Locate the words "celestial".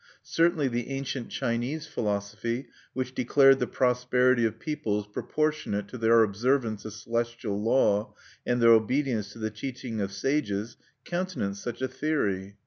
6.93-7.61